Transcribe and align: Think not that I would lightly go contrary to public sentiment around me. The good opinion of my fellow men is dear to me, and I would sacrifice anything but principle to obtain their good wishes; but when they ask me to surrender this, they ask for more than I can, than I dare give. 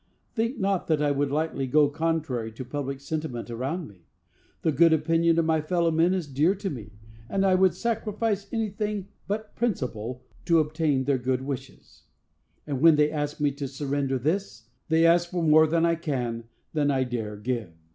Think 0.33 0.57
not 0.57 0.87
that 0.87 0.99
I 0.99 1.11
would 1.11 1.29
lightly 1.29 1.67
go 1.67 1.87
contrary 1.87 2.51
to 2.53 2.65
public 2.65 2.99
sentiment 2.99 3.51
around 3.51 3.87
me. 3.87 4.07
The 4.63 4.71
good 4.71 4.93
opinion 4.93 5.37
of 5.37 5.45
my 5.45 5.61
fellow 5.61 5.91
men 5.91 6.15
is 6.15 6.25
dear 6.25 6.55
to 6.55 6.71
me, 6.71 6.93
and 7.29 7.45
I 7.45 7.53
would 7.53 7.75
sacrifice 7.75 8.51
anything 8.51 9.09
but 9.27 9.55
principle 9.55 10.23
to 10.45 10.57
obtain 10.57 11.03
their 11.03 11.19
good 11.19 11.43
wishes; 11.43 12.05
but 12.65 12.77
when 12.81 12.95
they 12.95 13.11
ask 13.11 13.39
me 13.39 13.51
to 13.51 13.67
surrender 13.67 14.17
this, 14.17 14.71
they 14.89 15.05
ask 15.05 15.29
for 15.29 15.43
more 15.43 15.67
than 15.67 15.85
I 15.85 15.93
can, 15.93 16.45
than 16.73 16.89
I 16.89 17.03
dare 17.03 17.37
give. 17.37 17.69